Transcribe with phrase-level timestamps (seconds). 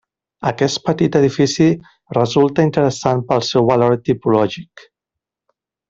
[0.51, 1.67] Aquest petit edifici
[2.19, 4.89] resulta interessant pel seu valor tipològic.